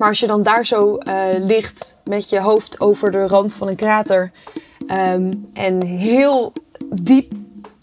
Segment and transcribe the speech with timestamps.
[0.00, 3.68] Maar als je dan daar zo eh, ligt met je hoofd over de rand van
[3.68, 4.30] een krater
[4.86, 6.52] ehm, en heel
[6.94, 7.32] diep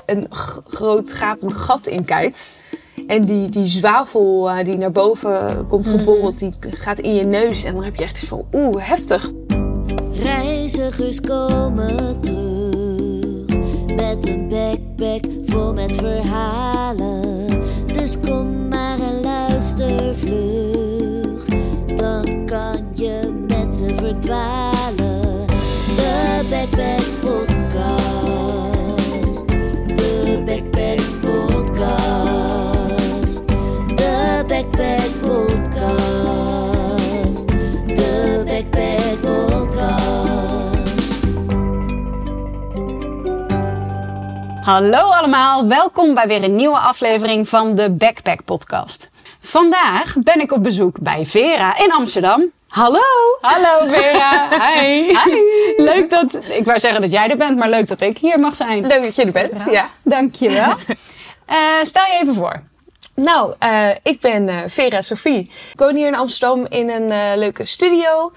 [0.05, 0.27] een
[0.67, 2.39] groot gapend gat in kijkt.
[3.07, 7.63] En die, die zwavel eh, die naar boven komt geborreld, die gaat in je neus.
[7.63, 9.31] En dan heb je echt iets van, oeh, heftig.
[10.13, 13.45] Reizigers komen terug
[13.95, 17.47] met een backpack vol met verhalen.
[17.85, 20.56] Dus kom maar en luister vlug,
[23.73, 25.45] ze verdwalen.
[25.95, 27.87] De Backpack Podcast,
[29.47, 31.87] de Backpack Podcast,
[33.95, 35.87] de Backpack Podcast,
[37.87, 40.05] de Backpack Podcast.
[44.61, 49.09] Hallo allemaal, welkom bij weer een nieuwe aflevering van de Backpack Podcast.
[49.39, 52.55] Vandaag ben ik op bezoek bij Vera in Amsterdam.
[52.67, 52.99] Hallo!
[53.41, 54.49] Hallo Vera!
[54.65, 55.07] Hi!
[55.07, 55.41] Hi.
[55.77, 58.55] Leuk dat, ik wou zeggen dat jij er bent, maar leuk dat ik hier mag
[58.55, 58.87] zijn.
[58.87, 59.63] Leuk dat je er bent.
[59.71, 59.89] Ja.
[60.03, 60.75] Dankjewel.
[61.45, 62.61] Eh stel je even voor.
[63.15, 65.39] Nou, eh, ik ben eh, Vera Sophie.
[65.73, 68.31] Ik woon hier in Amsterdam in een leuke studio.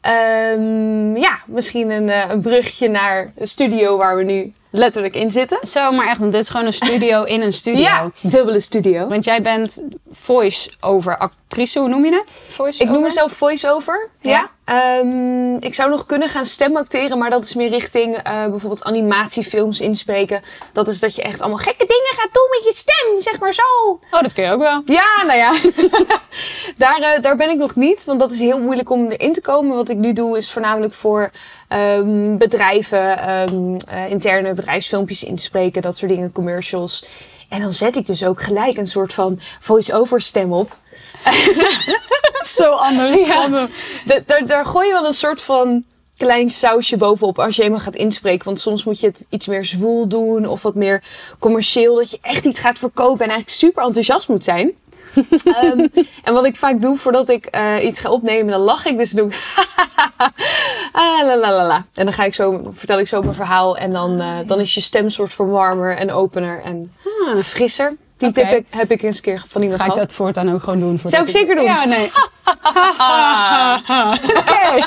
[0.00, 5.58] Ehm, ja, misschien een, een brugje naar de studio waar we nu letterlijk in zitten.
[5.66, 7.82] Zo, maar echt, want dit is gewoon een studio in een studio.
[7.82, 9.08] Ja, dubbele studio.
[9.08, 12.36] Want jij bent voice-over actrice, hoe noem je het?
[12.48, 14.10] Voice Ik noem mezelf voice-over.
[14.20, 14.30] Ja.
[14.30, 14.50] Ja.
[14.64, 19.80] Ehm, ik zou nog kunnen gaan stemacteren, maar dat is meer richting eh, bijvoorbeeld animatiefilms
[19.80, 20.42] inspreken.
[20.72, 23.54] Dat is dat je echt allemaal gekke dingen gaat doen met je stem, zeg maar
[23.54, 23.62] zo.
[24.10, 24.82] Oh, dat kun je ook wel.
[24.84, 25.54] Ja, nou ja.
[26.84, 29.40] daar, eh, daar ben ik nog niet, want dat is heel moeilijk om erin te
[29.40, 29.76] komen.
[29.76, 31.30] Wat ik nu doe is voornamelijk voor
[31.68, 37.06] ehm, bedrijven, ehm, eh, interne bedrijfsfilmpjes inspreken, dat soort dingen, commercials.
[37.48, 40.76] En dan zet ik dus ook gelijk een soort van voice-over stem op.
[42.56, 43.16] Zo anders.
[43.16, 43.48] Ja.
[44.04, 45.84] Da- daar, daar gooi je wel een soort van
[46.16, 48.44] klein sausje bovenop als je eenmaal gaat inspreken.
[48.44, 51.02] Want soms moet je het iets meer zwoel doen of wat meer
[51.38, 51.94] commercieel.
[51.96, 54.72] Dat je echt iets gaat verkopen en eigenlijk super enthousiast moet zijn.
[55.44, 55.86] Ehm,
[56.22, 58.98] en wat ik vaak doe voordat ik eh, iets ga opnemen, dan lach ik.
[58.98, 59.42] Dus dan doe ik
[60.92, 61.86] ah, la, la, la, la.
[61.94, 63.76] En dan ga ik zo, vertel ik zo mijn verhaal.
[63.76, 66.92] En dan, eh, dan is je stem soort van warmer en opener en
[67.44, 67.96] frisser.
[68.18, 70.80] Die tip heb ik, eens een keer van iemand Ga ik dat voortaan ook gewoon
[70.80, 71.00] doen?
[71.04, 71.64] Zou ik zeker doen.
[71.64, 72.10] Ja, nee.
[74.48, 74.86] Oké.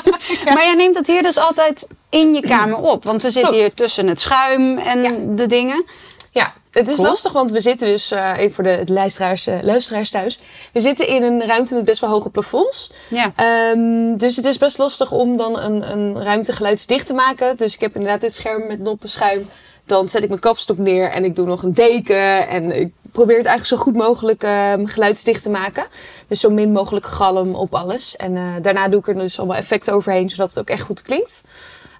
[0.54, 3.04] Maar jij neemt het hier dus altijd in je kamer op.
[3.04, 3.64] Want we zitten Klopt.
[3.64, 5.12] hier tussen het schuim en Ja.
[5.34, 5.84] de dingen.
[6.32, 7.08] Ja, het is Cool.
[7.08, 10.40] lastig, want we zitten dus, eh, even voor de luisteraars, eh, luisteraars thuis.
[10.72, 12.92] We zitten in een ruimte met best wel hoge plafonds.
[13.08, 13.32] Ja.
[13.36, 17.56] Ehm, dus het is best lastig om dan een, een ruimte geluidsdicht te maken.
[17.56, 19.48] Dus ik heb inderdaad dit scherm met noppenschuim.
[19.88, 22.48] Dan zet ik mijn kapstok neer en ik doe nog een deken.
[22.48, 25.86] En ik probeer het eigenlijk zo goed mogelijk ehm, geluidsdicht te maken.
[26.28, 28.16] Dus zo min mogelijk galm op alles.
[28.16, 31.02] En eh, daarna doe ik er dus allemaal effecten overheen, zodat het ook echt goed
[31.02, 31.42] klinkt.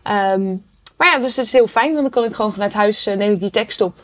[0.02, 0.46] Ehm,
[0.96, 3.16] maar ja, dus het is heel fijn, want dan kan ik gewoon vanuit huis eh,
[3.16, 3.94] neem ik die tekst op.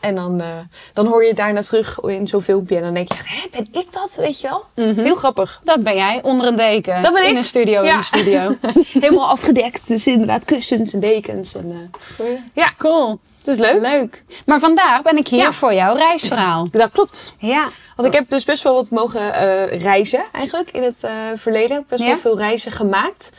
[0.00, 0.48] En dan, eh,
[0.92, 2.76] dan hoor je het daarna terug in zo'n filmpje.
[2.76, 4.14] En dan denk je, hè, ben ik dat?
[4.16, 4.86] Weet je wel?
[4.86, 5.60] Is heel grappig.
[5.64, 7.02] Dat ben jij, onder een deken.
[7.02, 7.36] Dat ben In ik.
[7.36, 8.56] een studio, in een studio.
[9.00, 9.86] Helemaal afgedekt.
[9.88, 11.54] Dus inderdaad kussens en dekens.
[11.54, 11.90] En,
[12.54, 13.20] ja, Cool.
[13.48, 13.80] Is leuk.
[13.80, 14.22] Leuk.
[14.46, 15.52] Maar vandaag ben ik hier Ja.
[15.52, 16.68] voor jouw reisverhaal.
[16.70, 17.34] Dat klopt.
[17.38, 17.68] Ja.
[17.96, 21.70] Want ik heb dus best wel wat mogen eh, reizen eigenlijk in het eh, verleden.
[21.78, 22.08] Ik heb best Ja?
[22.08, 23.32] wel veel reizen gemaakt.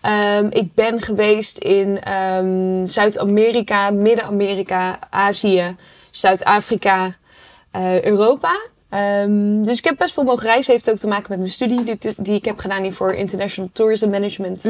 [0.00, 5.76] Ehm, ik ben geweest in ehm, Zuid-Amerika, Midden-Amerika, Azië,
[6.10, 7.14] Zuid-Afrika,
[7.70, 8.60] eh, Europa.
[8.88, 10.72] Ehm, dus ik heb best veel mogen reizen.
[10.72, 12.92] Heeft ook te maken met mijn studie die, ik dus- die ik heb gedaan hier
[12.94, 14.62] voor International Tourism Management.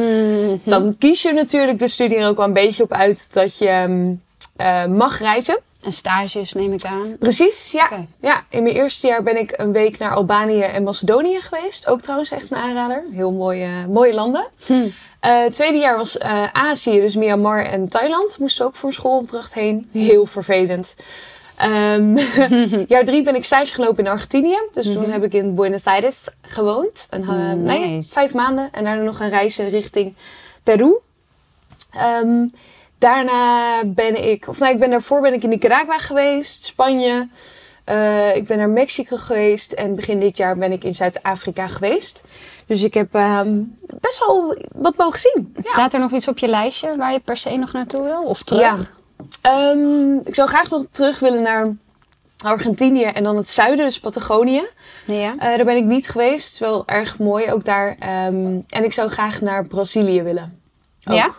[0.64, 4.14] Dan kies je natuurlijk de studie er ook wel een beetje op uit dat je
[4.60, 5.58] eh, mag reizen.
[5.82, 7.16] En stages neem ik aan.
[7.18, 7.88] Precies, ja.
[8.20, 8.42] Ja.
[8.50, 11.86] In mijn eerste jaar ben ik een week naar Albanië en Macedonië geweest.
[11.86, 13.04] Ook trouwens echt een aanrader.
[13.12, 14.46] Heel mooie, mooie landen.
[15.20, 18.38] Het tweede jaar was eh, Azië, dus Myanmar en Thailand.
[18.38, 19.88] Moesten ook voor een schoolopdracht heen.
[19.92, 20.94] Heel vervelend.
[21.56, 22.16] Ehm,
[22.92, 24.58] jaar drie ben ik stage gelopen in Argentinië.
[24.72, 27.06] Dus toen heb ik in Buenos Aires gewoond.
[27.10, 28.10] Eh, nee, Nice.
[28.12, 28.68] vijf maanden.
[28.72, 30.14] En daarna nog een reis richting
[30.62, 30.98] Peru.
[31.90, 32.46] Ehm,
[33.00, 37.28] daarna ben ik, of nou, ik ben daarvoor ben ik in Nicaragua geweest, Spanje.
[37.84, 42.24] Eh, ik ben naar Mexico geweest en begin dit jaar ben ik in Zuid-Afrika geweest.
[42.66, 43.58] Dus ik heb ehm,
[44.00, 45.52] best wel wat mogen zien.
[45.56, 45.62] Ja.
[45.62, 48.22] Staat er nog iets op je lijstje waar je per se nog naartoe wil?
[48.22, 48.62] Of terug?
[48.62, 48.76] Ja.
[49.40, 51.74] Ehm, ik zou graag nog terug willen naar
[52.44, 54.62] Argentinië en dan het zuiden, dus Patagonië.
[55.06, 55.34] Ja.
[55.38, 56.58] Eh, daar ben ik niet geweest.
[56.58, 57.96] Wel erg mooi ook daar.
[57.98, 60.60] Ehm, en ik zou graag naar Brazilië willen.
[61.04, 61.14] Ook.
[61.14, 61.30] Ja?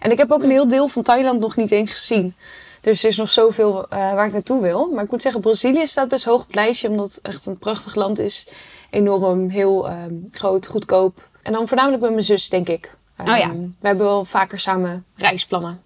[0.00, 2.34] En ik heb ook een heel deel van Thailand nog niet eens gezien.
[2.80, 4.88] Dus er is nog zoveel eh, waar ik naartoe wil.
[4.94, 6.88] Maar ik moet zeggen, Brazilië staat best hoog op het lijstje.
[6.88, 8.48] Omdat het echt een prachtig land is.
[8.90, 11.28] Enorm, heel ehm, groot, goedkoop.
[11.42, 12.94] En dan voornamelijk met mijn zus, denk ik.
[13.20, 13.36] Oh ja.
[13.40, 15.80] Ehm, We hebben wel vaker samen reisplannen.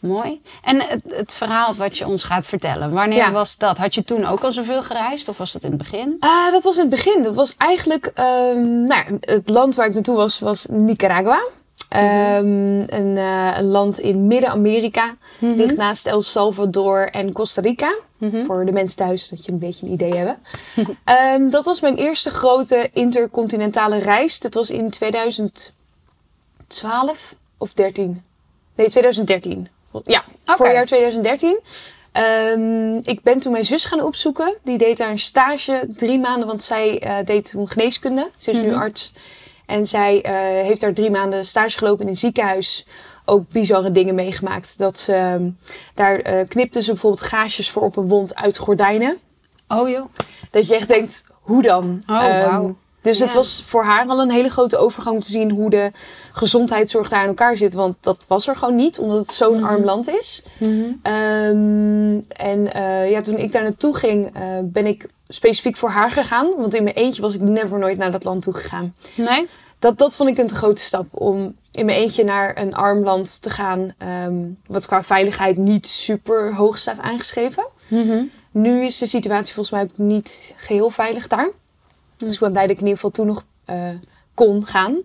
[0.00, 0.42] Mooi.
[0.62, 3.30] En het, het verhaal wat je ons gaat vertellen, wanneer Ja.
[3.32, 3.78] was dat?
[3.78, 6.16] Had je toen ook al zoveel gereisd of was dat in het begin?
[6.20, 7.22] Ah, dat was in het begin.
[7.22, 8.06] Dat was eigenlijk...
[8.14, 11.42] ehm, nou, ja, het land waar ik naartoe was, was Nicaragua.
[11.92, 15.16] Ehm, een, eh, een land in Midden-Amerika.
[15.38, 17.94] Ligt naast El Salvador en Costa Rica.
[18.46, 20.38] Voor de mensen thuis, dat je een beetje een idee hebben.
[21.04, 24.40] Ehm, dat was mijn eerste grote intercontinentale reis.
[24.40, 25.74] Dat was in 2012
[27.58, 28.22] of 13.
[28.74, 29.68] Nee, 2013.
[30.04, 30.56] Ja, Oké.
[30.56, 31.58] voorjaar 2013.
[32.12, 34.54] Ehm, ik ben toen mijn zus gaan opzoeken.
[34.62, 38.30] Die deed daar een stage, drie maanden, want zij eh, deed toen geneeskunde.
[38.36, 39.12] Ze is nu arts.
[39.72, 40.34] En zij eh,
[40.66, 42.86] heeft daar drie maanden stage gelopen in een ziekenhuis.
[43.24, 44.78] Ook bizarre dingen meegemaakt.
[44.78, 45.48] Dat ze, ehm,
[45.94, 49.18] daar eh knipte ze bijvoorbeeld gaasjes voor op een wond uit gordijnen.
[49.68, 50.06] Oh joh.
[50.50, 52.02] Dat je echt denkt, hoe dan?
[52.06, 52.76] Oh, Ehm, wauw.
[53.02, 55.90] Dus het was voor haar al een hele grote overgang om te zien hoe de
[56.32, 57.74] gezondheidszorg daar in elkaar zit.
[57.74, 60.42] Want dat was er gewoon niet, omdat het zo'n arm land is.
[61.02, 64.32] Ehm, en eh, ja, toen ik daar naartoe ging,
[64.62, 66.50] ben ik specifiek voor haar gegaan.
[66.56, 68.94] Want in mijn eentje was ik never nooit naar dat land toe gegaan.
[69.16, 69.48] Nee?
[69.82, 73.02] Dat, dat vond ik een te grote stap om in mijn eentje naar een arm
[73.04, 73.94] land te gaan.
[73.98, 74.34] ehm,
[74.66, 77.66] wat qua veiligheid niet super hoog staat aangeschreven.
[78.50, 81.50] Nu is de situatie volgens mij ook niet geheel veilig daar.
[82.16, 83.88] Dus ik ben blij dat ik in ieder geval toen nog eh,
[84.34, 84.96] kon gaan.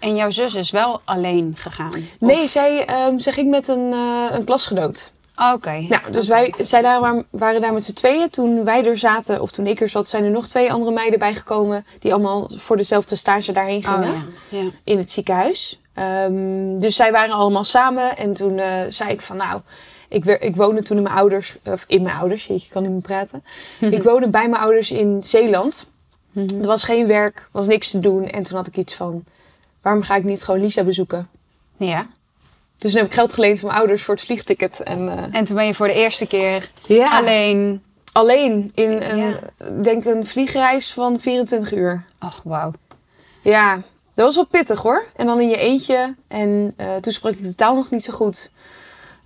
[0.00, 1.92] En jouw zus is wel alleen gegaan?
[2.20, 5.12] Nee, Of- zij, ehm, zij ging met een, eh, een klasgenoot.
[5.38, 5.86] Oh, Oké.
[5.88, 8.30] Nou, dus wij zij daar waren, waren daar met z'n tweeën.
[8.30, 11.18] Toen wij er zaten, of toen ik er zat, zijn er nog twee andere meiden
[11.18, 11.86] bijgekomen.
[11.98, 14.14] Die allemaal voor dezelfde stage daarheen Oh gingen.
[14.48, 14.58] ja.
[14.58, 14.70] ja.
[14.84, 15.80] in het ziekenhuis.
[15.94, 18.16] Ehm, dus zij waren allemaal samen.
[18.16, 19.60] En toen eh, zei ik van nou,
[20.08, 23.00] ik, ik woonde toen in mijn ouders, of in mijn ouders, ik kan niet meer
[23.00, 23.44] praten.
[23.96, 25.86] ik woonde bij mijn ouders in Zeeland.
[26.34, 28.28] Er was geen werk, was niks te doen.
[28.28, 29.24] En toen had ik iets van,
[29.82, 31.28] waarom ga ik niet gewoon Lisa bezoeken?
[31.76, 32.06] Ja.
[32.78, 34.80] Dus toen heb ik geld geleend van mijn ouders voor het vliegticket.
[34.82, 37.82] En eh, En toen ben je voor de eerste keer ja, alleen...
[38.12, 39.40] alleen in een, Ja.
[39.82, 42.04] denk een vliegreis van 24 uur.
[42.18, 42.72] Ach, wauw.
[43.42, 43.74] Ja,
[44.14, 45.04] dat was wel pittig hoor.
[45.16, 46.14] En dan in je eentje.
[46.28, 48.50] En eh, toen sprak ik de taal nog niet zo goed.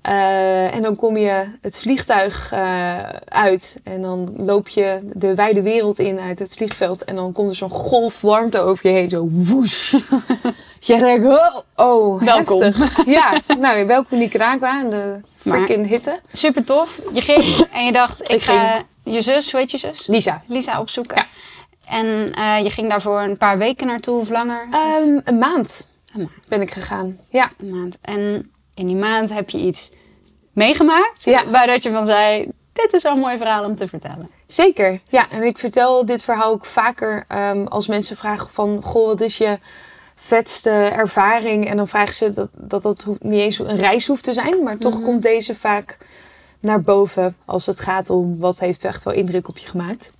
[0.02, 3.80] Eh, en dan kom je het vliegtuig eh, uit.
[3.84, 7.04] En dan loop je de wijde wereld in uit het vliegveld.
[7.04, 9.10] En dan komt er zo'n golf warmte over je heen.
[9.10, 9.90] Zo woesh.
[10.80, 12.62] je denkt, oh, oh Welkom.
[12.62, 13.06] heftig.
[13.06, 14.80] Ja, nou, welkom in Nicaragua.
[14.80, 16.20] En de freaking hitte.
[16.32, 17.00] Super tof.
[17.12, 20.06] Je ging en je dacht, ik, Ik ga je zus, hoe heet je zus?
[20.06, 20.42] Lisa.
[20.46, 21.16] Lisa opzoeken.
[21.16, 21.26] Ja.
[21.86, 24.66] En eh, je ging daarvoor een paar weken naartoe of langer?
[24.70, 26.30] Ehm, een maand Een maand.
[26.48, 27.18] ben ik gegaan.
[27.28, 27.50] Ja.
[27.58, 27.98] Een maand.
[28.00, 29.92] En in die maand heb je iets
[30.52, 31.50] meegemaakt Ja.
[31.50, 34.30] waaruit je van zei, dit is wel een mooi verhaal om te vertellen.
[34.46, 35.30] Zeker, ja.
[35.30, 38.80] En ik vertel dit verhaal ook vaker ehm, als mensen vragen van...
[38.82, 39.58] Goh, wat is je
[40.14, 41.68] vetste ervaring?
[41.68, 44.62] En dan vragen ze dat dat, niet eens een reis hoeft te zijn.
[44.62, 45.98] Maar toch komt deze vaak
[46.60, 48.38] naar boven als het gaat om...
[48.38, 50.12] wat heeft echt wel indruk op je gemaakt.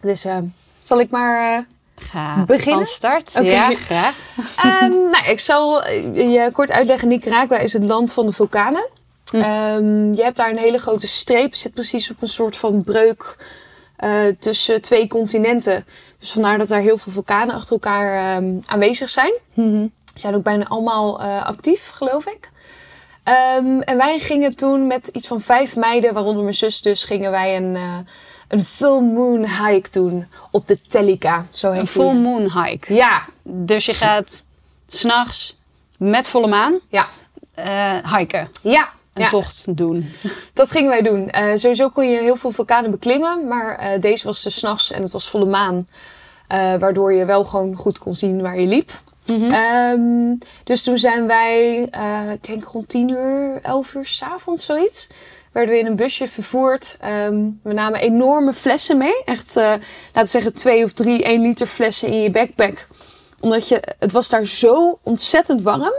[0.00, 0.44] Dus ehm,
[0.82, 1.56] zal ik maar...
[1.58, 1.64] eh,
[1.96, 2.74] Ga Beginnen?
[2.74, 3.38] van start.
[3.42, 4.14] Ja, graag.
[4.64, 7.08] Ehm, nou, ik zal eh, je kort uitleggen.
[7.08, 8.86] Nicaragua is het land van de vulkanen.
[9.32, 11.54] Ehm, je hebt daar een hele grote streep.
[11.54, 13.36] Zit precies op een soort van breuk
[13.96, 15.86] eh, tussen twee continenten.
[16.18, 19.32] Dus vandaar dat daar heel veel vulkanen achter elkaar ehm, aanwezig zijn.
[19.54, 22.50] Ze zijn ook bijna allemaal eh, actief, geloof ik.
[23.22, 27.56] En wij gingen toen met iets van vijf meiden, waaronder mijn zus dus, gingen wij
[27.56, 27.76] een,
[28.48, 31.46] een full moon hike doen op de Tellica.
[31.50, 31.92] Zo heet Een die.
[31.94, 32.94] full moon hike.
[32.94, 34.44] Ja, Dus je gaat
[34.86, 35.56] s'nachts
[35.98, 37.06] met volle maan ja,
[37.54, 38.50] eh, hiken.
[38.62, 38.94] ja.
[39.12, 39.28] Een ja.
[39.28, 40.10] tocht doen.
[40.54, 41.30] Dat gingen wij doen.
[41.30, 44.90] Eh, sowieso kon je heel veel vulkanen beklimmen, maar eh, deze was dus 's nachts
[44.92, 45.88] en het was volle maan.
[46.78, 48.90] waardoor je wel gewoon goed kon zien waar je liep.
[49.26, 50.34] Ehm,
[50.64, 51.78] dus toen zijn wij,
[52.32, 55.08] ik denk rond 10 uur, 11 uur s'avonds zoiets.
[55.56, 56.96] Werden we in een busje vervoerd.
[57.00, 59.22] Ehm, we namen enorme flessen mee.
[59.24, 59.80] Echt, eh, laten
[60.12, 62.86] we zeggen, twee of drie 1 liter flessen in je backpack.
[63.40, 65.92] Omdat je, het was daar zo ontzettend warm.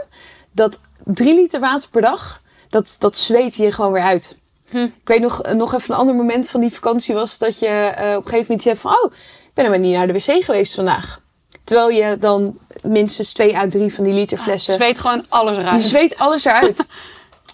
[0.50, 4.36] Dat 3 liter water per dag, dat, dat zweet je gewoon weer uit.
[4.70, 8.16] Ik weet nog, nog even een ander moment van die vakantie was dat je eh,
[8.16, 10.74] op een gegeven moment hebt van, oh, ik ben helemaal niet naar de wc geweest
[10.74, 11.20] vandaag.
[11.64, 14.74] Terwijl je dan minstens 2 à 3 van die liter flessen.
[14.74, 15.82] Zweet gewoon alles je eruit.
[15.82, 16.86] zweet alles eruit.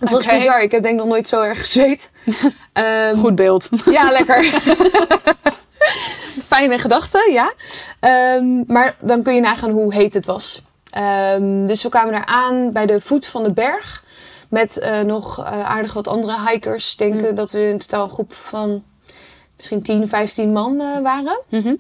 [0.05, 0.37] Het was Oké.
[0.37, 0.63] bizar.
[0.63, 2.13] Ik heb denk ik nog nooit zo erg gezweet.
[2.73, 3.69] Ehm, Goed beeld.
[3.91, 4.45] ja, lekker.
[6.47, 7.53] Fijne gedachte, ja.
[8.01, 10.63] Ehm, maar dan kun je nagaan hoe heet het was.
[10.91, 14.05] Ehm, dus we kwamen daar aan bij de voet van de berg.
[14.49, 16.93] Met eh, nog eh, aardig wat andere hikers.
[16.93, 18.83] Ik denk eh, dat we in totaal een groep van
[19.57, 21.41] misschien 10, 15 man waren.
[21.49, 21.75] Mhm.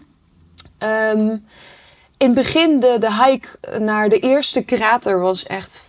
[2.16, 5.82] In het begin, de, de hike naar de eerste krater was echt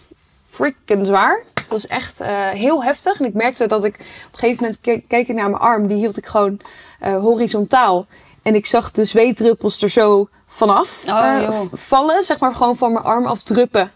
[0.50, 1.44] freaking zwaar.
[1.66, 3.20] Het was echt eh, heel heftig.
[3.20, 4.00] En ik merkte dat ik op
[4.34, 5.88] een gegeven moment ke- keek ik naar mijn arm.
[5.88, 6.60] Die hield ik gewoon
[7.00, 8.06] eh, horizontaal.
[8.42, 12.24] En ik zag de zweetdruppels er zo vanaf Oh, eh, vallen.
[12.24, 13.92] Zeg maar gewoon van mijn arm afdruppen.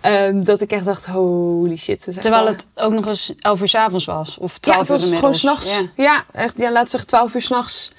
[0.00, 2.06] Ehm, dat ik echt dacht, holy shit.
[2.20, 4.38] Terwijl het ook nog eens 11 uur 's avonds was.
[4.38, 5.60] Of ja, 12 het was uur gewoon inmiddels.
[5.60, 5.90] s'nachts.
[5.96, 6.02] Ja.
[6.04, 6.24] Ja.
[6.32, 6.58] echt.
[6.58, 7.92] Ja, laat zeggen 12 uur s'nachts.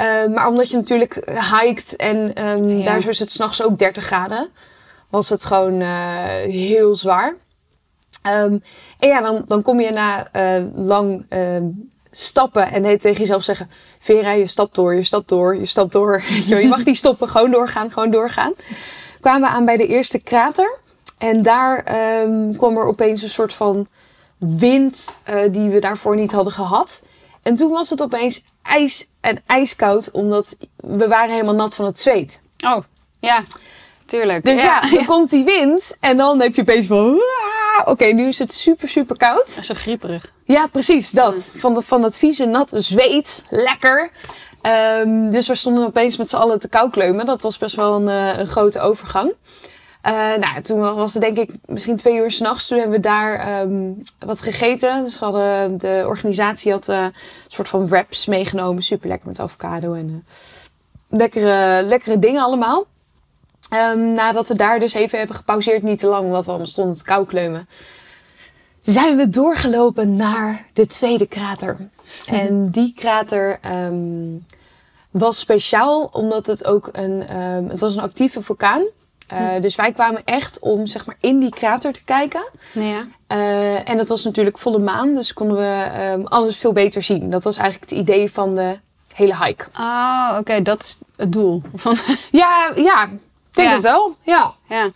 [0.00, 2.84] Uh, maar omdat je natuurlijk hikt en ehm, Ja.
[2.84, 4.48] daar is het s'nachts ook 30 graden,
[5.08, 5.80] was het gewoon
[6.50, 7.34] heel zwaar.
[8.26, 8.58] Ehm,
[8.98, 11.64] en ja, dan, dan kom je na eh, lang ehm,
[12.10, 16.22] stappen en tegen jezelf zeggen: Vera, je stapt door, je stapt door, je stapt door.
[16.46, 18.52] Je mag niet stoppen, gewoon doorgaan, gewoon doorgaan.
[19.20, 20.78] Kwamen we aan bij de eerste krater.
[21.18, 23.86] En daar ehm, kwam er opeens een soort van
[24.38, 27.02] wind eh, die we daarvoor niet hadden gehad.
[27.42, 32.00] En toen was het opeens ijs en ijskoud, omdat we waren helemaal nat van het
[32.00, 32.42] zweet.
[32.64, 32.78] Oh,
[33.18, 33.44] ja.
[34.06, 34.44] Tuurlijk.
[34.44, 37.20] Dus ja, dan komt die wind en dan heb je opeens van...
[37.78, 39.48] "Ah, Oké, nu is het super, super koud.
[39.48, 40.32] Zo grieperig.
[40.44, 41.54] Ja, precies, dat.
[41.56, 43.44] Van, de, van dat vieze, natte zweet.
[43.50, 44.10] Lekker.
[44.62, 47.26] Ehm, dus we stonden opeens met z'n allen te koukleumen.
[47.26, 49.34] Dat was best wel een, eh, een grote overgang.
[50.02, 52.66] Eh, nou, toen was het denk ik misschien twee uur s'nachts.
[52.66, 55.04] Toen hebben we daar ehm, wat gegeten.
[55.04, 57.12] Dus we hadden, de organisatie had eh, een
[57.48, 58.82] soort van wraps meegenomen.
[58.82, 60.26] Super lekker met avocado en
[61.08, 62.86] lekkere, lekkere dingen allemaal.
[63.70, 66.96] Ehm, nadat we daar dus even hebben gepauzeerd, niet te lang, omdat we allemaal stonden
[66.96, 67.04] te
[68.92, 71.76] zijn we doorgelopen naar de tweede krater.
[72.26, 74.36] En die krater ehm,
[75.10, 78.82] was speciaal omdat het ook een, ehm, het was een actieve vulkaan.
[79.26, 82.48] Eh, Dus wij kwamen echt om zeg maar in die krater te kijken.
[82.72, 83.06] Ja.
[83.26, 87.30] Eh, en het was natuurlijk volle maan, dus konden we alles veel beter zien.
[87.30, 88.78] Dat was eigenlijk het idee van de
[89.14, 89.64] hele hike.
[89.78, 90.62] Oh, oké.
[90.62, 91.62] Dat is het doel.
[91.74, 91.96] Van,
[92.30, 93.08] Ja, ja,
[93.56, 93.74] denk Ja.
[93.74, 94.16] het wel.
[94.22, 94.54] Ja.
[94.68, 94.90] ja.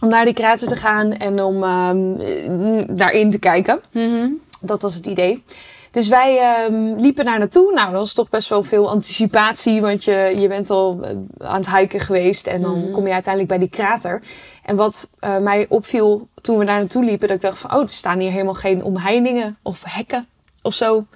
[0.00, 3.80] Om naar die krater te gaan en om ehm, eh, daarin te kijken.
[3.92, 4.28] Mhm.
[4.60, 5.44] Dat was het idee.
[5.90, 7.72] Dus wij ehm, liepen daar naartoe.
[7.72, 9.80] Nou, dat was toch best wel veel anticipatie.
[9.80, 12.46] Want je, je bent al eh, aan het hiken geweest.
[12.46, 12.90] En dan Mhm.
[12.90, 14.22] kom je uiteindelijk bij die krater.
[14.62, 17.28] En wat eh, mij opviel toen we daar naartoe liepen.
[17.28, 20.26] Dat ik dacht van, oh, er staan hier helemaal geen omheiningen of hekken
[20.62, 21.06] of zo.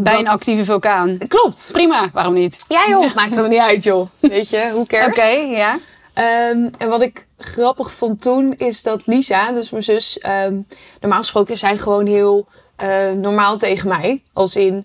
[0.00, 1.18] Bij Dat- een actieve vulkaan.
[1.28, 1.68] Klopt.
[1.72, 2.64] Prima, waarom niet?
[2.68, 4.08] Ja joh, maakt er niet uit joh.
[4.20, 5.08] Weet je, hoe cares?
[5.08, 5.26] Oké,
[5.56, 5.78] ja.
[6.12, 10.56] Ehm, en wat ik grappig vond toen is dat Lisa, dus mijn zus, ehm,
[11.00, 14.22] normaal gesproken is zij gewoon heel eh, normaal tegen mij.
[14.32, 14.84] Als in,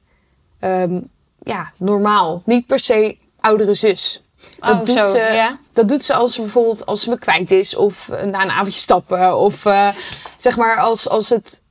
[0.59, 0.99] ehm,
[1.43, 2.41] ja, normaal.
[2.45, 4.21] Niet per se oudere zus.
[4.59, 5.59] Dat, Oh, doet zo, ze, ja.
[5.73, 8.51] dat doet ze als ze bijvoorbeeld als ze me kwijt is of eh, na een
[8.51, 9.89] avondje stappen of eh,
[10.37, 11.61] zeg maar als, als het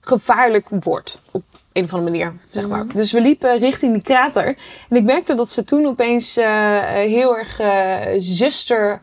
[0.00, 1.42] gevaarlijk wordt op
[1.76, 2.86] een of andere manier, zeg maar.
[2.94, 4.46] Dus we liepen richting die krater
[4.88, 9.02] en ik merkte dat ze toen opeens eh, heel erg eh, zuster,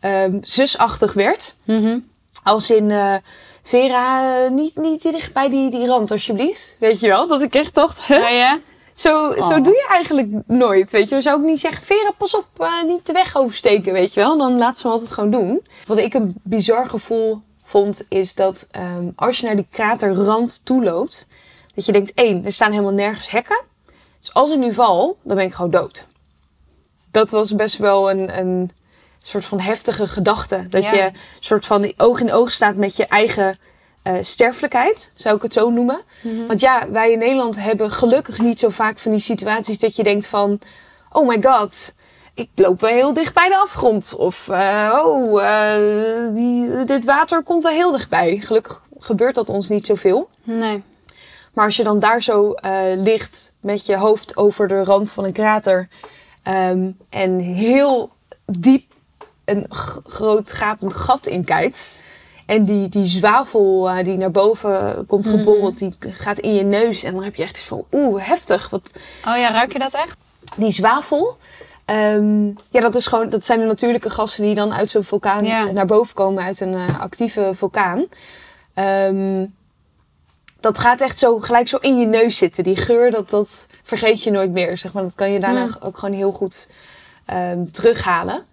[0.00, 1.54] ehm, zusachtig werd.
[1.64, 1.98] Mhm.
[2.42, 3.14] Als in eh,
[3.62, 6.76] Vera, niet, niet dicht bij die, die rand alsjeblieft.
[6.80, 7.26] Weet je wel?
[7.26, 8.22] Dat ik echt dacht, huh?
[8.22, 8.58] Oh, ja?
[8.94, 9.48] Zo, Oh.
[9.48, 11.20] zo doe je eigenlijk nooit, weet je.
[11.20, 12.46] Zou ik niet zeggen, Vera, pas op,
[12.86, 14.38] niet de weg oversteken, weet je wel.
[14.38, 15.66] Dan laat ze me altijd gewoon doen.
[15.86, 20.84] Wat ik een bizar gevoel vond, is dat ehm, als je naar die kraterrand toe
[20.84, 21.28] loopt,
[21.74, 23.62] dat je denkt, één, er staan helemaal nergens hekken.
[24.20, 26.06] Dus als ik nu val, dan ben ik gewoon dood.
[27.10, 28.70] Dat was best wel een, een
[29.18, 30.66] soort van heftige gedachte.
[30.68, 30.92] Dat Ja.
[30.92, 33.58] je soort van oog in oog staat met je eigen
[34.02, 36.00] eh, sterfelijkheid, zou ik het zo noemen.
[36.46, 40.02] Want ja, wij in Nederland hebben gelukkig niet zo vaak van die situaties dat je
[40.02, 40.58] denkt van...
[41.12, 41.94] Oh my god,
[42.34, 44.14] ik loop wel heel dicht bij de afgrond.
[44.16, 48.40] Of eh, oh, eh, die, dit water komt wel heel dichtbij.
[48.40, 50.28] Gelukkig gebeurt dat ons niet zoveel.
[50.42, 50.82] Nee.
[51.54, 55.24] Maar als je dan daar zo eh, ligt met je hoofd over de rand van
[55.24, 55.88] een krater...
[56.42, 58.10] ehm, en heel
[58.44, 58.92] diep
[59.44, 59.66] een
[60.04, 61.78] groot gapend gat in kijkt...
[62.46, 67.02] En die, die zwavel eh, die naar boven komt geborreld, die gaat in je neus.
[67.02, 68.70] En dan heb je echt iets van, oeh, heftig.
[68.70, 68.94] Wat,
[69.28, 70.16] Oh ja, ruik je dat echt?
[70.56, 71.36] die zwavel,
[71.84, 75.44] ehm, ja, dat, is gewoon, dat zijn de natuurlijke gassen die dan uit zo'n vulkaan
[75.44, 75.64] Ja.
[75.72, 78.04] naar boven komen, uit een eh, actieve vulkaan.
[78.74, 79.44] Ehm,
[80.64, 82.64] dat gaat echt zo gelijk zo in je neus zitten.
[82.64, 84.78] Die geur, dat, dat vergeet je nooit meer.
[84.78, 85.02] Zeg maar.
[85.02, 85.76] Dat kan je daarna Mm.
[85.80, 86.70] ook gewoon heel goed
[87.24, 88.44] ehm, terughalen.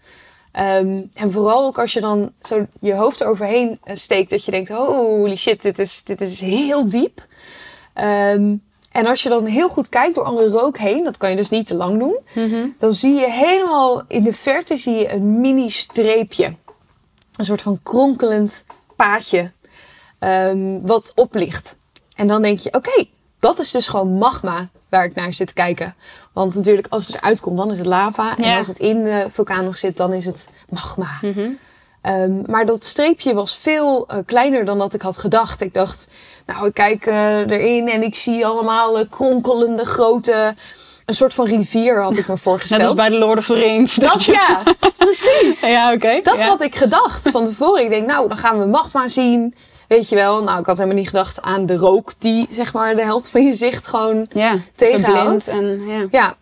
[0.52, 4.52] Ehm, en vooral ook als je dan zo je hoofd eroverheen eh, steekt, dat je
[4.52, 7.26] denkt: holy shit, dit is, dit is heel diep.
[7.94, 8.56] Ehm,
[8.92, 11.50] en als je dan heel goed kijkt door alle rook heen, dat kan je dus
[11.50, 12.18] niet te lang doen,
[12.78, 16.56] dan zie je helemaal in de verte zie je een mini streepje.
[17.36, 18.66] Een soort van kronkelend
[18.96, 19.52] paadje
[20.82, 21.78] wat oplicht.
[22.22, 23.06] En dan denk je, oké,
[23.40, 25.96] dat is dus gewoon magma waar ik naar zit te kijken.
[26.34, 28.38] Want natuurlijk, als het eruit komt, dan is het lava.
[28.38, 31.10] En als het in de vulkaan nog zit, dan is het magma.
[31.22, 31.50] Mhm.
[32.02, 35.62] Ehm, maar dat streepje was veel eh, kleiner dan dat ik had gedacht.
[35.62, 36.12] Ik dacht,
[36.46, 40.56] nou, ik kijk eh, erin en ik zie allemaal eh, kronkelende grote...
[41.06, 42.80] Een soort van rivier had ik me voorgesteld.
[42.80, 43.96] Net als bij de Lord of the Rings.
[43.96, 44.64] Dat ja,
[44.98, 45.62] precies.
[45.62, 46.20] Ja, oké.
[46.24, 46.48] Dat ja.
[46.48, 47.84] had ik gedacht van tevoren.
[47.84, 49.56] Ik denk, nou, dan gaan we magma zien.
[49.92, 50.44] Weet je wel.
[50.44, 53.46] Nou, ik had helemaal niet gedacht aan de rook die, zeg maar, de helft van
[53.46, 54.26] je zicht gewoon...
[54.30, 55.48] Ja, tegenhoudt.
[55.48, 56.08] en ja.
[56.12, 56.36] Ja.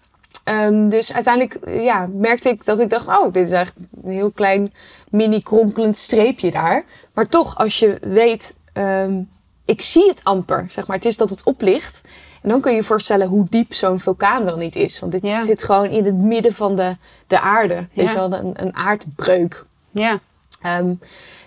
[0.44, 4.32] Ehm, dus uiteindelijk ja, merkte ik dat ik dacht, oh, dit is eigenlijk een heel
[4.32, 4.74] klein
[5.10, 6.86] mini kronkelend streepje daar.
[7.14, 9.14] Maar toch, als je weet, ehm,
[9.66, 10.96] ik zie het amper, zeg maar.
[10.96, 12.02] Het is dat het oplicht.
[12.42, 15.00] En dan kun je je voorstellen hoe diep zo'n vulkaan wel niet is.
[15.00, 15.44] Want dit Ja.
[15.46, 16.96] zit gewoon in het midden van de,
[17.28, 17.76] de aarde.
[17.94, 18.12] Weet Ja.
[18.12, 19.66] je wel, een, een aardbreuk.
[19.92, 20.20] Ja.
[20.62, 20.94] Ehm,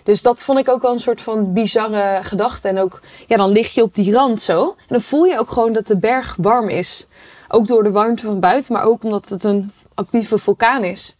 [0.03, 2.67] dus dat vond ik ook wel een soort van bizarre gedachte.
[2.67, 4.67] En ook, ja, dan lig je op die rand zo.
[4.67, 7.07] En dan voel je ook gewoon dat de berg warm is.
[7.47, 11.17] Ook door de warmte van buiten, maar ook omdat het een actieve vulkaan is.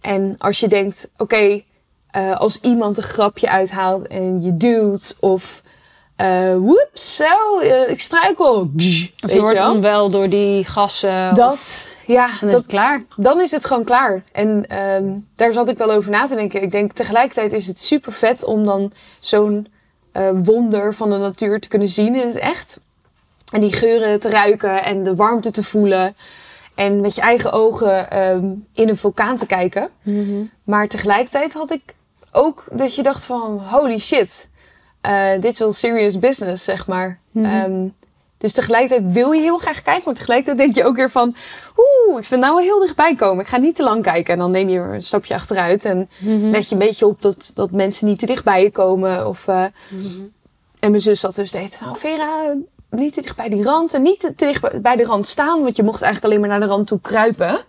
[0.00, 1.62] En als je denkt, oké,
[2.10, 5.62] eh, als iemand een grapje uithaalt en je duwt of...
[6.16, 8.70] eh woeps, zo, eh, ik struikel.
[8.76, 9.72] Gzz, Of je wordt wel?
[9.72, 11.30] onwel door die gassen.
[11.30, 13.04] of- Dat, ja, Dan is dat, het klaar.
[13.16, 14.22] Dan is het gewoon klaar.
[14.32, 15.04] En ehm,
[15.36, 16.62] daar zat ik wel over na te denken.
[16.62, 19.68] Ik denk tegelijkertijd is het super vet om dan zo'n
[20.12, 22.80] eh, wonder van de natuur te kunnen zien in het echt.
[23.52, 26.16] En die geuren te ruiken en de warmte te voelen.
[26.74, 28.44] En met je eigen ogen ehm,
[28.74, 29.88] in een vulkaan te kijken.
[30.02, 30.42] Mhm.
[30.64, 31.94] Maar tegelijkertijd had ik
[32.32, 34.50] ook dat je dacht van holy shit.
[35.04, 37.18] Eh, dit is wel serious business, zeg maar.
[37.34, 37.86] Ehm,
[38.38, 41.34] dus tegelijkertijd wil je heel graag kijken, maar tegelijkertijd denk je ook weer van...
[41.76, 43.44] Oeh, ik vind nou wel heel dichtbij komen.
[43.44, 44.32] Ik ga niet te lang kijken.
[44.32, 46.50] En dan neem je een stapje achteruit en Mhm.
[46.50, 49.26] let je een beetje op dat, dat mensen niet te dichtbij je komen.
[49.28, 49.64] Of, eh,
[50.80, 52.54] En mijn zus had dus deed, nou Vera,
[52.90, 55.62] niet te dicht bij die rand en niet te, dicht bij- bij de rand staan.
[55.62, 57.60] Want je mocht eigenlijk alleen maar naar de rand toe kruipen.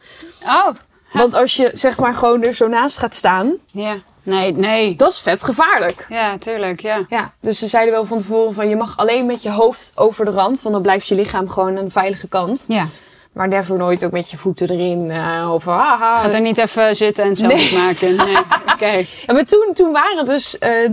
[0.45, 0.67] Oh,
[1.15, 3.95] Want als je zeg maar gewoon er zo naast gaat staan, ja.
[4.23, 4.95] Nee, nee.
[4.95, 6.05] dat is vet gevaarlijk.
[6.09, 7.05] Ja, tuurlijk, ja.
[7.09, 10.25] Ja, dus ze zeiden wel van tevoren van je mag alleen met je hoofd over
[10.25, 12.65] de rand, want dan blijft je lichaam gewoon aan de veilige kant.
[12.67, 12.87] Ja.
[13.31, 16.21] Maar never nooit ook met je voeten erin eh, of haha.
[16.21, 18.15] Gaat er niet even zitten en selfies maken.
[18.15, 18.37] Nee,
[18.73, 18.91] oké.
[19.25, 20.89] Ja, maar toen, toen waren dus eh,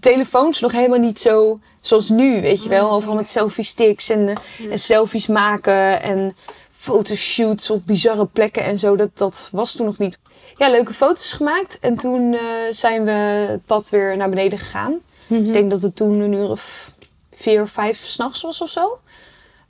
[0.00, 2.90] telefoons nog helemaal niet zo zoals nu, weet je wel.
[2.90, 4.38] Overal met selfie sticks en,
[4.70, 6.36] en selfies maken en
[6.80, 8.96] fotoshoots op bizarre plekken en zo.
[8.96, 10.18] Dat, dat was toen nog niet.
[10.56, 11.78] Ja, leuke foto's gemaakt.
[11.80, 12.40] En toen eh,
[12.70, 13.10] zijn we
[13.50, 14.94] het pad weer naar beneden gegaan.
[15.26, 16.92] Dus ik denk dat het toen een uur of
[17.34, 18.98] vier of vijf s'nachts was of zo.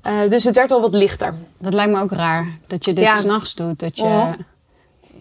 [0.03, 1.35] Eh, dus het werd al wat lichter.
[1.59, 3.17] Dat lijkt me ook raar, dat je dit Ja.
[3.17, 3.79] s'nachts doet.
[3.79, 4.37] Dat je, Ja.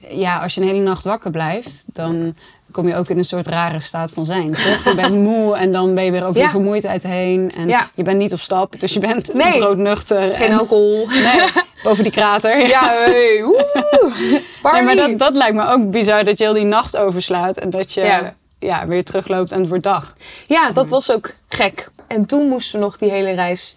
[0.09, 2.35] ja, als je een hele nacht wakker blijft, dan
[2.71, 4.51] kom je ook in een soort rare staat van zijn.
[4.51, 4.83] Toch?
[4.83, 6.45] Je bent moe en dan ben je weer over Ja.
[6.45, 7.51] je vermoeidheid heen.
[7.57, 7.89] En Ja.
[7.95, 9.57] je bent niet op stap, dus je bent Nee.
[9.57, 10.35] broodnuchter.
[10.35, 11.07] Geen en, alcohol.
[11.07, 11.41] nee,
[11.83, 12.67] boven die krater.
[12.67, 14.41] Ja, hey, woe.
[14.71, 17.69] Nee, maar dat, dat lijkt me ook bizar dat je heel die nacht overslaat en
[17.69, 18.35] dat je Ja.
[18.59, 18.87] ja.
[18.87, 20.15] weer terugloopt en het wordt dag.
[20.47, 21.89] Ja, dat was ook gek.
[22.07, 23.75] En toen moesten we nog die hele reis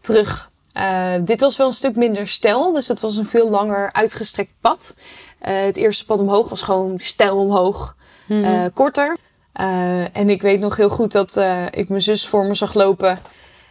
[0.00, 0.50] terug.
[0.72, 4.52] Eh, dit was wel een stuk minder stijl, dus het was een veel langer uitgestrekt
[4.60, 4.94] pad.
[5.40, 7.96] Eh, het eerste pad omhoog was gewoon stijl omhoog,
[8.28, 9.16] eh, korter.
[9.52, 11.36] Eh, en ik weet nog heel goed dat
[11.70, 13.18] ik mijn zus voor me zag lopen.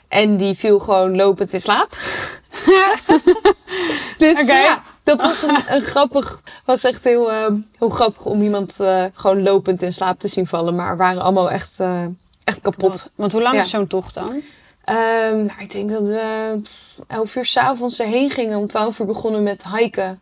[0.07, 1.97] En die viel gewoon lopend in slaap.
[4.17, 8.79] dus ja, dat was een, een grappig, was echt heel, eh, heel grappig om iemand
[8.79, 10.75] eh, gewoon lopend in slaap te zien vallen.
[10.75, 12.05] Maar we waren allemaal echt, eh,
[12.43, 13.09] echt kapot.
[13.15, 13.61] Want hoe lang Ja.
[13.61, 14.41] is zo'n tocht dan?
[14.83, 16.61] Ehm, nou, ik denk dat we
[17.07, 18.57] 11 uur s'avonds erheen gingen.
[18.57, 20.19] Om 12 uur begonnen met hiken.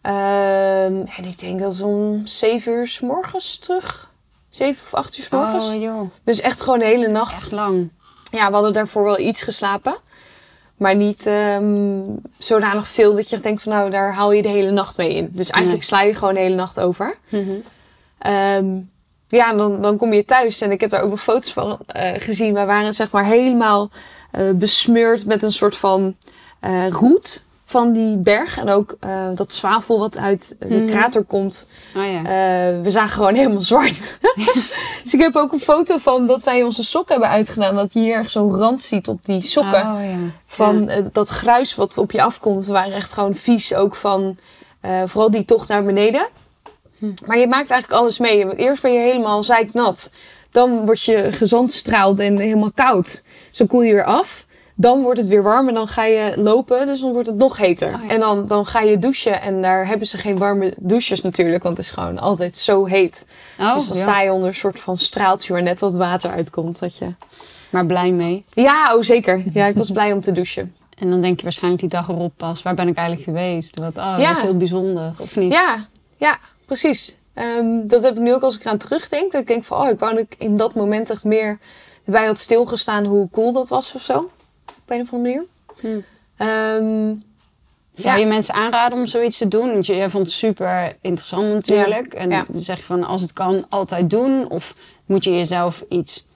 [0.00, 4.12] Ehm, en ik denk dat we om 7 uur s morgens terug.
[4.50, 5.72] 7 of 8 uur s morgens.
[5.72, 7.32] Oh joh, Dus echt gewoon de hele nacht.
[7.32, 7.90] echt lang.
[8.30, 9.96] Ja, we hadden daarvoor wel iets geslapen.
[10.76, 12.02] Maar niet ehm
[12.38, 15.28] zodanig veel dat je denkt van nou, daar haal je de hele nacht mee in.
[15.32, 15.98] Dus eigenlijk Nee.
[15.98, 17.16] sla je gewoon de hele nacht over.
[17.28, 17.50] Mhm.
[18.18, 18.66] Ehm,
[19.28, 22.12] ja, dan, dan kom je thuis en ik heb daar ook nog foto's van eh,
[22.16, 22.54] gezien.
[22.54, 23.90] We waren zeg maar helemaal
[24.30, 26.16] eh, besmeurd met een soort van
[26.60, 28.58] eh roet van die berg.
[28.58, 30.86] En ook eh, dat zwavel wat uit de Mhm.
[30.86, 31.68] krater komt.
[31.96, 32.18] Oh ja.
[32.18, 34.00] Eh, we zagen gewoon helemaal zwart.
[35.02, 37.74] dus ik heb ook een foto van dat wij onze sokken hebben uitgedaan.
[37.76, 39.80] Dat je hier zo'n rand ziet op die sokken.
[39.80, 40.16] Oh ja.
[40.46, 42.66] Van eh, dat gruis wat op je afkomt.
[42.66, 44.36] We waren echt gewoon vies ook van
[45.06, 46.26] vooral die tocht naar beneden.
[46.98, 47.12] Hm.
[47.26, 48.46] Maar je maakt eigenlijk alles mee.
[48.46, 50.10] Want Eerst ben je helemaal zeiknat.
[50.50, 53.22] Dan word je gezandstraald en helemaal koud.
[53.50, 54.46] Zo koel je weer af.
[54.76, 56.86] Dan wordt het weer warm en dan ga je lopen.
[56.86, 57.94] Dus dan wordt het nog heter.
[57.94, 58.08] Oh ja.
[58.08, 59.40] En dan, dan ga je douchen.
[59.40, 61.62] En daar hebben ze geen warme douches natuurlijk.
[61.62, 63.26] Want het is gewoon altijd zo heet.
[63.60, 64.02] Oh, dus dan ja.
[64.02, 66.78] sta je onder een soort van straaltje waar net wat water uitkomt.
[66.78, 67.14] Dat je
[67.70, 68.44] Maar blij mee.
[68.54, 69.42] Ja, oh zeker.
[69.52, 70.74] Ja, ik was blij om te douchen.
[70.98, 72.62] En dan denk je waarschijnlijk die dag erop pas.
[72.62, 73.78] Waar ben ik eigenlijk geweest?
[73.78, 74.26] Wat, oh, Ja.
[74.26, 75.12] dat is heel bijzonder.
[75.18, 75.52] Of niet?
[75.52, 77.16] Ja, ja, precies.
[77.34, 79.32] Ehm, dat heb ik nu ook als ik eraan terugdenk.
[79.32, 81.58] Dat ik denk van, oh, ik wou dat ik in dat moment echt meer
[82.04, 84.30] erbij had stilgestaan hoe cool dat was of zo.
[84.94, 85.44] Een of andere manier.
[85.80, 86.00] Hm.
[86.36, 87.14] Ehm,
[87.92, 88.22] Zou Ja.
[88.22, 89.72] je mensen aanraden om zoiets te doen?
[89.72, 92.14] Want je, jij vond het super interessant natuurlijk.
[92.14, 94.48] En dan zeg je van als het kan, altijd doen.
[94.50, 94.74] Of
[95.06, 96.26] moet je jezelf iets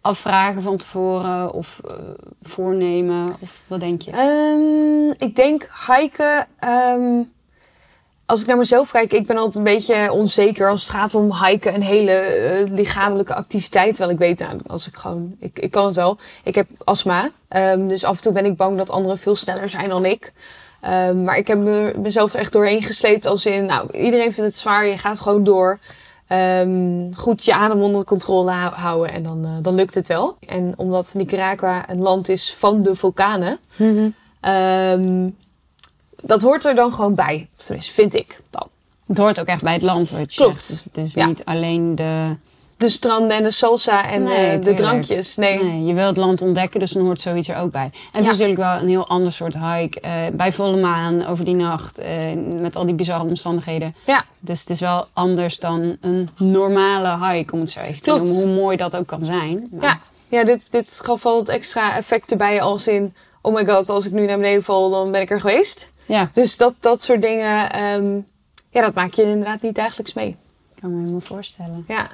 [0.00, 1.52] afvragen van tevoren?
[1.52, 1.94] Of eh,
[2.42, 3.36] voornemen?
[3.40, 4.10] Of wat denk je?
[4.10, 6.46] Ehm, ik denk hiken.
[6.58, 7.22] ehm,
[8.26, 11.32] als ik naar mezelf kijk, ik ben altijd een beetje onzeker als het gaat om
[11.44, 11.74] hiken.
[11.74, 13.88] Een hele eh, lichamelijke activiteit.
[13.94, 16.18] Terwijl ik weet, nou, als ik gewoon, ik, ik kan het wel.
[16.44, 17.30] Ik heb astma.
[17.48, 20.32] ehm, dus af en toe ben ik bang dat anderen veel sneller zijn dan ik.
[20.80, 24.58] Ehm, maar ik heb me, mezelf echt doorheen gesleept als in, nou, iedereen vindt het
[24.58, 24.86] zwaar.
[24.86, 25.78] Je gaat gewoon door.
[26.28, 30.36] Ehm, goed je adem onder controle hou- houden en dan, eh, dan lukt het wel.
[30.46, 33.58] En omdat Nicaragua een land is van de vulkanen,
[34.40, 35.28] Ehm,
[36.26, 37.48] dat hoort er dan gewoon bij.
[37.56, 38.68] Tenminste, vind ik dan.
[39.06, 40.62] Het hoort ook echt bij het land wat je Klopt.
[40.62, 40.68] zegt.
[40.68, 41.26] Dus het is Ja.
[41.26, 42.36] niet alleen de...
[42.76, 45.36] De stranden en de salsa en Nee, eh, de drankjes.
[45.36, 45.62] Nee.
[45.64, 47.82] Nee, je wil het land ontdekken, dus dan hoort zoiets er ook bij.
[47.84, 48.20] En het Ja.
[48.20, 50.00] is natuurlijk wel een heel ander soort hike.
[50.00, 52.08] eh, bij volle maan, over die nacht, eh,
[52.60, 53.94] met al die bizarre omstandigheden.
[54.06, 58.10] Ja, Dus het is wel anders dan een normale hike, om het zo even te
[58.10, 58.24] Klopt.
[58.24, 58.42] noemen.
[58.46, 59.68] Hoe mooi dat ook kan zijn.
[59.70, 59.82] Maar-
[60.28, 60.38] ja.
[60.38, 63.14] ja dit, dit gaf wel het extra effect erbij als in...
[63.40, 65.92] Oh my god, als ik nu naar beneden val, dan ben ik er geweest.
[66.06, 68.14] Ja, Dus dat, dat soort dingen, ehm,
[68.70, 70.36] ja, dat maak je inderdaad niet dagelijks mee.
[70.74, 71.84] ik kan me helemaal voorstellen.
[71.88, 72.08] Ja.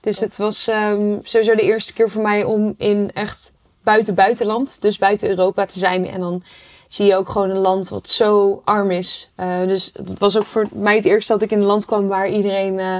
[0.00, 3.52] Dus het was ehm, sowieso de eerste keer voor mij om in echt
[3.82, 6.08] buiten buitenland, dus buiten Europa te zijn.
[6.08, 6.42] En dan
[6.88, 9.30] zie je ook gewoon een land wat zo arm is.
[9.34, 12.08] Eh, dus het was ook voor mij het eerste dat ik in een land kwam
[12.08, 12.98] waar iedereen, eh,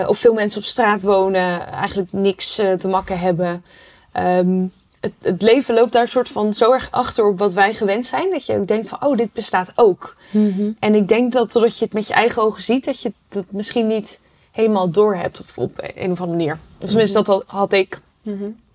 [0.00, 3.64] eh, of veel mensen op straat wonen, eigenlijk niks te makken hebben.
[4.12, 4.66] Ehm,
[5.04, 8.30] het, het leven loopt daar soort van zo erg achter op wat wij gewend zijn.
[8.30, 10.16] Dat je ook denkt van, oh, dit bestaat ook.
[10.78, 13.16] En ik denk dat doordat je het met je eigen ogen ziet, dat je het
[13.28, 16.58] dat misschien niet helemaal door hebt op, op een of andere manier.
[16.80, 18.00] Of tenminste, dat had- ik.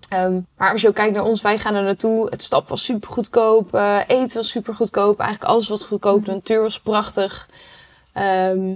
[0.08, 2.28] Ehm, maar als je ook kijkt naar ons, wij gaan er naartoe.
[2.30, 3.74] Het stap was super goedkoop.
[3.74, 5.18] eh, eten was super goedkoop.
[5.20, 6.24] Eigenlijk alles was goedkoop.
[6.24, 7.48] De natuur was prachtig.
[8.12, 8.68] Ehm,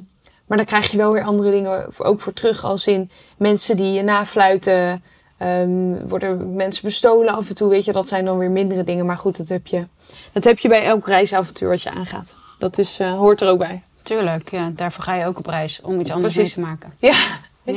[0.47, 2.65] maar dan krijg je wel weer andere dingen voor, ook voor terug.
[2.65, 5.03] Als in mensen die je nafluiten.
[5.45, 7.69] Ehm, worden mensen bestolen af en toe.
[7.69, 9.07] Weet je, dat zijn dan weer mindere dingen.
[9.07, 9.87] Maar goed, dat heb je,
[10.33, 12.37] dat heb je bij elk reisavontuur wat je aangaat.
[12.59, 13.83] Dat is, eh, hoort er ook bij.
[14.03, 15.81] Tuurlijk, ja, daarvoor ga je ook op reis.
[15.83, 16.55] Om iets anders Precies.
[16.55, 16.95] mee te maken.
[16.99, 17.15] Ja,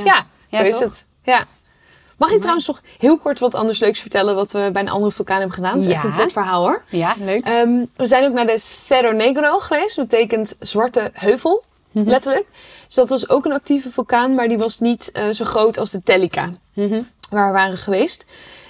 [0.06, 0.26] ja.
[0.48, 0.60] Ja.
[0.60, 1.06] is het.
[1.24, 1.46] Ja.
[2.18, 5.12] Mag ik trouwens nog heel kort wat anders leuks vertellen wat we bij een andere
[5.12, 5.74] vulkaan hebben gedaan?
[5.74, 6.10] Dat is echt Ja.
[6.10, 6.84] een kort verhaal hoor.
[6.90, 7.44] Ja, leuk.
[7.46, 9.96] Ehm, we zijn ook naar de Cerro Negro geweest.
[9.96, 12.08] Dat betekent zwarte heuvel, Mhm.
[12.10, 12.46] letterlijk.
[12.86, 15.92] Dus dat was ook een actieve vulkaan, maar die was niet eh, zo groot als
[15.92, 17.02] de Tellica, Mhm.
[17.30, 18.26] Waar we waren geweest.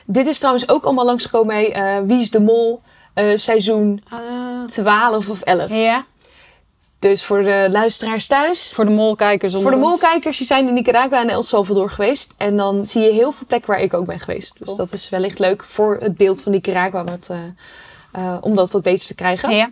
[0.05, 2.81] Dit is trouwens ook allemaal langsgekomen bij eh, Wie is de Mol,
[3.13, 5.69] eh, seizoen Ah, 12 of 11.
[5.71, 6.05] ja,
[6.99, 11.21] Dus voor de luisteraars thuis, voor de molkijkers Voor de molkijkers, die zijn in Nicaragua
[11.21, 12.33] en El Salvador geweest.
[12.37, 14.53] En dan zie je heel veel plekken waar ik ook ben geweest.
[14.57, 14.77] Dus Cool.
[14.77, 17.03] dat is wellicht leuk voor het beeld van Nicaragua.
[17.03, 17.29] Wat,
[18.11, 19.55] eh, om dat wat beter te krijgen.
[19.55, 19.69] Ja,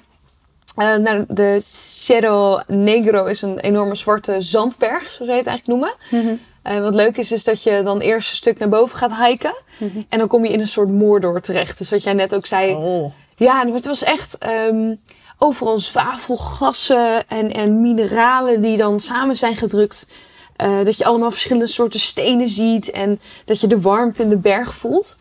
[0.75, 5.93] nou, de Cerro Negro is een enorme zwarte zandberg, zo zou je het eigenlijk noemen.
[6.25, 6.35] Mhm.
[6.65, 9.55] Eh, wat leuk is, is dat je dan eerst een stuk naar boven gaat hiken.
[9.77, 10.01] Mhm.
[10.09, 11.77] En dan kom je in een soort moordor terecht.
[11.77, 13.11] Dus wat jij net ook zei, Oh.
[13.35, 14.95] ja, het was echt ehm,
[15.37, 20.07] overal zwavelgassen en, en mineralen die dan samen zijn gedrukt.
[20.55, 24.37] Eh, dat je allemaal verschillende soorten stenen ziet en dat je de warmte in de
[24.37, 25.17] berg voelt.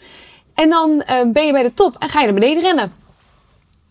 [0.54, 2.94] En dan eh, ben je bij de top en ga je naar beneden rennen.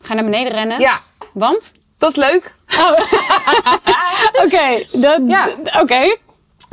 [0.02, 0.80] Ga naar beneden rennen?
[0.80, 1.00] Ja,
[1.34, 1.74] Want?
[1.98, 2.56] dat is leuk.
[4.46, 5.22] Oké, dat...
[5.28, 5.50] Ja.
[5.82, 6.16] Oké.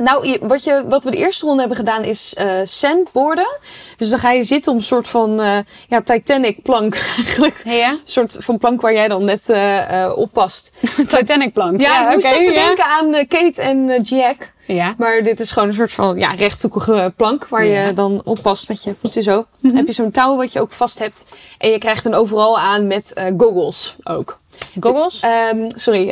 [0.03, 3.59] Nou, wat, je, wat we de eerste ronde hebben gedaan is sandboarden.
[3.97, 7.61] Dus dan ga je zitten op een soort van eh, ja, Titanic plank eigenlijk.
[7.63, 7.89] Ja.
[7.89, 10.73] Een soort van plank waar jij dan net eh, op past.
[11.07, 11.79] Titanic plank.
[11.81, 12.65] Ja, ik moest even ja.
[12.65, 14.53] denken aan Kate en Jack.
[14.65, 14.95] Ja.
[14.97, 17.85] Maar dit is gewoon een soort van ja, rechthoekige plank waar Ja.
[17.85, 19.45] je dan oppast met je voeten zo.
[19.59, 21.25] Dan heb je zo'n touw wat je ook vast hebt.
[21.57, 24.39] En je krijgt dan overal aan met goggles ook.
[24.79, 25.19] Goggles?
[25.19, 26.05] Ehm, sorry,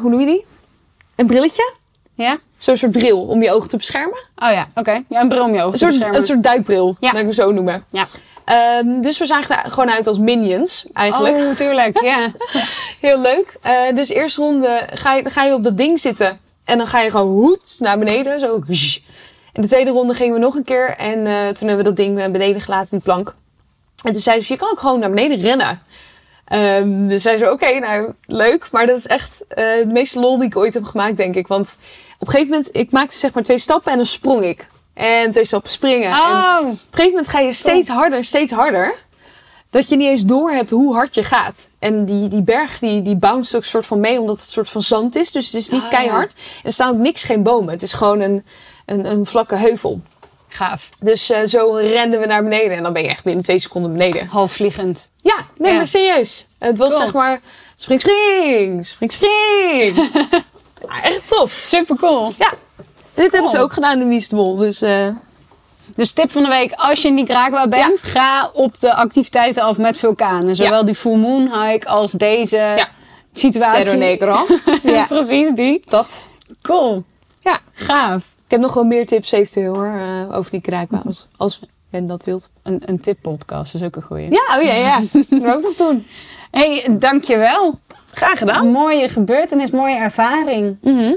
[0.00, 0.44] hoe noem je die?
[1.16, 1.72] Een brilletje?
[2.14, 2.38] Ja.
[2.62, 4.18] Zo'n soort bril om je ogen te beschermen.
[4.36, 5.02] Oh ja, oké.
[5.08, 6.20] Ja, een bril om je ogen Een te soort, beschermen.
[6.20, 7.12] een soort duikbril, Ja.
[7.12, 7.84] laat ik het zo noemen.
[7.90, 8.06] Ja.
[8.44, 11.36] Ehm, dus we zagen er gewoon uit als minions, eigenlijk.
[11.36, 12.02] Oh, tuurlijk.
[12.02, 12.28] Ja.
[13.00, 13.56] Heel leuk.
[13.62, 16.38] Eh, dus eerste ronde ga je, ga je op dat ding zitten.
[16.64, 18.38] En dan ga je gewoon hoed naar beneden.
[18.40, 18.62] Zo.
[19.52, 20.88] En de tweede ronde gingen we nog een keer.
[20.96, 23.34] En eh, toen hebben we dat ding eh, beneden gelaten, die plank.
[24.04, 25.82] En toen zei ze, je kan ook gewoon naar beneden rennen.
[26.44, 28.68] Ehm, dus zei ze, oké, nou, leuk.
[28.72, 31.46] Maar dat is echt eh, de meeste lol die ik ooit heb gemaakt, denk ik.
[31.46, 31.78] Want
[32.22, 34.66] op een gegeven moment, ik maakte zeg maar twee stappen en dan sprong ik.
[34.94, 36.08] En twee stappen springen.
[36.10, 38.94] En Oh, op een gegeven moment ga je steeds harder, steeds harder.
[39.70, 41.70] Dat je niet eens door hebt hoe hard je gaat.
[41.78, 44.68] En die, die berg die, die bounce ook soort van mee, omdat het een soort
[44.70, 45.30] van zand is.
[45.32, 46.32] Dus het is niet Ah, keihard.
[46.34, 47.72] En er staan ook niks, geen bomen.
[47.72, 48.44] Het is gewoon een,
[48.86, 50.00] een, een vlakke heuvel.
[50.48, 50.88] gaaf.
[51.00, 52.76] Dus eh, zo renden we naar beneden.
[52.76, 54.26] En dan ben je echt binnen twee seconden beneden.
[54.26, 55.10] Halfvliegend.
[55.22, 55.76] Ja, nee, Ja.
[55.76, 56.46] maar serieus.
[56.58, 57.00] Het was Cool.
[57.02, 57.40] zeg maar
[57.76, 59.94] spring, spring, spring, spring.
[60.88, 61.60] ja, echt tof.
[61.62, 62.32] Super cool.
[62.38, 62.52] Ja,
[63.14, 64.56] dit hebben ze ook gedaan in Wie is de Mol.
[64.56, 64.82] Dus
[65.96, 69.78] Dus tip van de week, als je in Nicaragua bent, ga op de activiteiten af
[69.78, 70.56] met vulkanen.
[70.56, 72.88] Zowel die full moon hike als deze Ja.
[73.32, 73.84] situatie.
[73.84, 74.46] Cerro Negro.
[74.92, 75.82] ja, Precies die.
[75.88, 76.28] dat.
[76.62, 77.04] Cool.
[77.40, 78.16] Ja, Gaaf.
[78.44, 81.02] ik heb nog wel meer tips eventueel hoor, eh, over Nicaragua.
[81.06, 82.48] Als, als men dat wilt.
[82.62, 84.30] Een, een tippodcast is ook een goeie.
[84.30, 85.00] Ja, oh ja, ja.
[85.12, 86.06] Dat wil ik ook nog doen.
[86.50, 87.78] hey, dankjewel.
[88.12, 88.66] Graag gedaan.
[88.66, 90.76] Een mooie gebeurtenis, mooie ervaring.
[90.82, 91.16] Ja,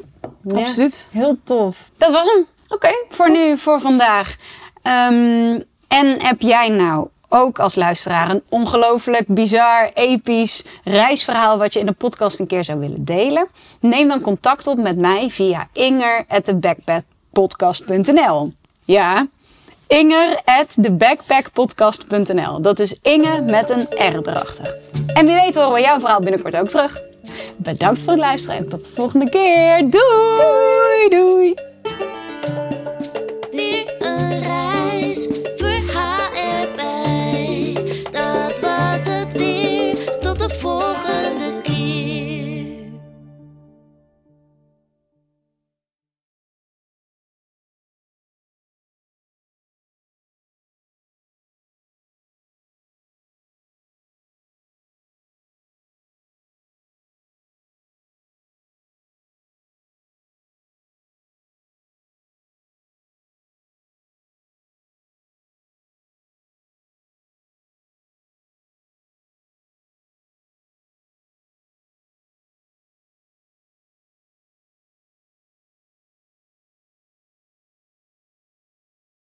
[0.55, 1.07] Absoluut.
[1.11, 1.89] Heel tof.
[1.97, 2.45] Dat was hem.
[2.69, 2.89] Oké.
[3.09, 4.35] voor nu, voor vandaag.
[4.81, 11.79] Ehm, en heb jij nou ook als luisteraar een ongelooflijk bizar, episch reisverhaal wat je
[11.79, 13.47] in de podcast een keer zou willen delen?
[13.79, 18.53] Neem dan contact op met mij via inger@thebackpackpodcast.nl.
[18.85, 19.27] Ja,
[19.87, 22.61] inger@thebackpackpodcast.nl.
[22.61, 24.75] Dat is Inge met een R erachter.
[25.13, 27.01] En wie weet horen we jouw verhaal binnenkort ook terug.
[27.55, 29.89] Bedankt voor het luisteren en tot de volgende keer.
[29.89, 31.09] Doei!
[31.09, 31.53] Doei!
[31.53, 31.64] Weer